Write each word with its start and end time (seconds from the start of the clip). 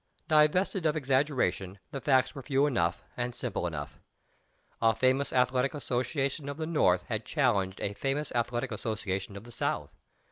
Divested 0.27 0.87
of 0.87 0.95
exaggeration, 0.95 1.77
the 1.91 2.01
facts 2.01 2.33
were 2.33 2.41
few 2.41 2.65
enough 2.65 3.03
and 3.15 3.35
simple 3.35 3.67
enough. 3.67 3.99
A 4.81 4.95
famous 4.95 5.31
Athletic 5.31 5.75
Association 5.75 6.49
of 6.49 6.57
the 6.57 6.65
North 6.65 7.03
had 7.03 7.23
challenged 7.23 7.79
a 7.79 7.93
famous 7.93 8.31
Athletic 8.33 8.71
Association 8.71 9.37
of 9.37 9.43
the 9.43 9.51
South. 9.51 9.93